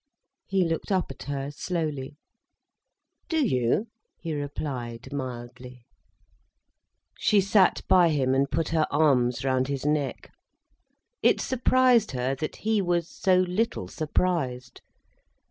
[0.47, 2.17] He looked up at her slowly.
[3.29, 5.85] "Do you?" he replied mildly.
[7.19, 10.31] She sat by him und put her arms round his neck.
[11.21, 14.81] It surprised her that he was so little surprised.